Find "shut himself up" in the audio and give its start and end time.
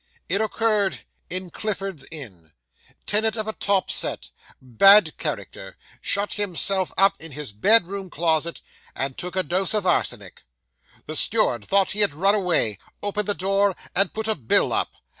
6.01-7.13